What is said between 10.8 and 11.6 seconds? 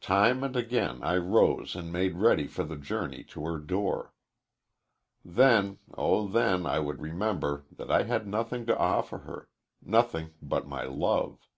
love.